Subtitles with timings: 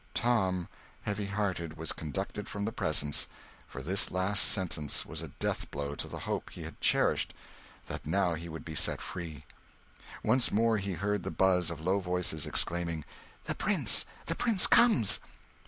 [0.15, 0.67] Tom,
[1.03, 3.27] heavy hearted, was conducted from the presence,
[3.67, 7.35] for this last sentence was a death blow to the hope he had cherished
[7.85, 9.45] that now he would be set free.
[10.23, 13.05] Once more he heard the buzz of low voices exclaiming,
[13.43, 15.19] "The prince, the prince comes!"